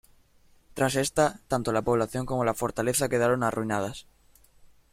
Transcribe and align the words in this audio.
Tras 0.73 0.95
esta, 0.95 1.41
tanto 1.47 1.71
la 1.71 1.83
población 1.83 2.25
como 2.25 2.43
la 2.43 2.55
fortaleza 2.55 3.07
quedaron 3.07 3.43
arruinados. 3.43 4.07